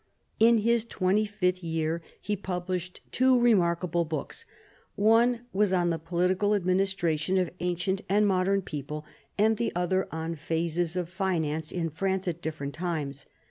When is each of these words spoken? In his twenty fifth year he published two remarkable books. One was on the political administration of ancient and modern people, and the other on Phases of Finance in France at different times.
In 0.39 0.57
his 0.57 0.83
twenty 0.83 1.25
fifth 1.25 1.63
year 1.63 2.01
he 2.19 2.35
published 2.35 3.01
two 3.11 3.39
remarkable 3.39 4.03
books. 4.03 4.47
One 4.95 5.41
was 5.53 5.71
on 5.71 5.91
the 5.91 5.99
political 5.99 6.55
administration 6.55 7.37
of 7.37 7.51
ancient 7.59 8.01
and 8.09 8.25
modern 8.25 8.63
people, 8.63 9.05
and 9.37 9.57
the 9.57 9.71
other 9.75 10.07
on 10.11 10.33
Phases 10.33 10.95
of 10.95 11.07
Finance 11.07 11.71
in 11.71 11.91
France 11.91 12.27
at 12.27 12.41
different 12.41 12.73
times. 12.73 13.27